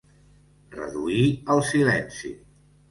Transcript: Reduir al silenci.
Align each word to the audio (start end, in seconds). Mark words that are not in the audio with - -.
Reduir 0.77 1.21
al 1.57 1.65
silenci. 1.71 2.37